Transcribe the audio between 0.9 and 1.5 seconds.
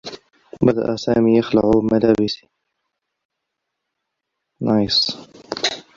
سامي